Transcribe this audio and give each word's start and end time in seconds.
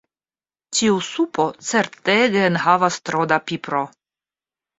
Tiu 0.77 0.95
supo 1.07 1.45
certege 1.73 2.41
enhavas 2.47 2.99
tro 3.11 3.23
da 3.35 3.39
pipro. 3.53 3.85